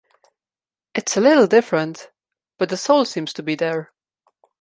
It's 0.95 1.15
a 1.15 1.21
little 1.21 1.45
different, 1.45 2.09
but 2.57 2.69
the 2.69 2.75
soul 2.75 3.05
seems 3.05 3.33
to 3.33 3.43
be 3.43 3.53
there. 3.53 3.93